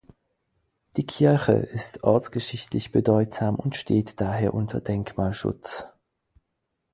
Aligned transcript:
Die 0.97 1.05
Kirche 1.05 1.51
ist 1.51 2.03
ortsgeschichtlich 2.03 2.91
bedeutsam 2.91 3.53
und 3.53 3.75
steht 3.75 4.19
daher 4.19 4.55
unter 4.55 4.81
Denkmalschutz. 4.81 5.93